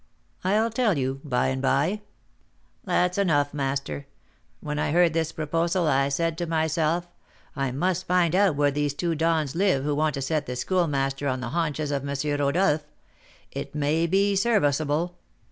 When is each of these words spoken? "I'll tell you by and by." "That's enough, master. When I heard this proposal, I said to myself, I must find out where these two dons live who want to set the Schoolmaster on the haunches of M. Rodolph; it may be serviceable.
"I'll 0.43 0.71
tell 0.71 0.97
you 0.97 1.21
by 1.23 1.49
and 1.49 1.61
by." 1.61 2.01
"That's 2.85 3.19
enough, 3.19 3.53
master. 3.53 4.07
When 4.59 4.79
I 4.79 4.89
heard 4.89 5.13
this 5.13 5.31
proposal, 5.31 5.85
I 5.85 6.09
said 6.09 6.39
to 6.39 6.47
myself, 6.47 7.07
I 7.55 7.69
must 7.69 8.07
find 8.07 8.33
out 8.33 8.55
where 8.55 8.71
these 8.71 8.95
two 8.95 9.13
dons 9.13 9.53
live 9.53 9.83
who 9.83 9.93
want 9.93 10.15
to 10.15 10.21
set 10.23 10.47
the 10.47 10.55
Schoolmaster 10.55 11.27
on 11.27 11.39
the 11.39 11.49
haunches 11.49 11.91
of 11.91 12.09
M. 12.09 12.17
Rodolph; 12.39 12.83
it 13.51 13.75
may 13.75 14.07
be 14.07 14.35
serviceable. 14.35 15.19